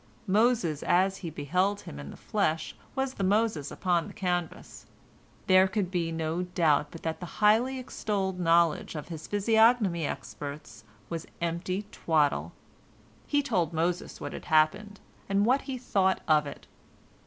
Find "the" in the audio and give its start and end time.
2.09-2.17, 3.13-3.23, 4.07-4.15, 7.19-7.27